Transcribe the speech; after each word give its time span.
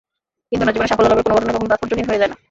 কিন্তু 0.49 0.63
না, 0.65 0.71
জীবনে 0.73 0.89
সাফল্য 0.91 1.09
লাভের 1.11 1.25
কোনো 1.25 1.35
ঘটনাই 1.37 1.55
কখনো 1.55 1.69
তাৎপর্যহীন 1.71 2.07
হয়ে 2.09 2.21
যায় 2.21 2.31
না। 2.31 2.37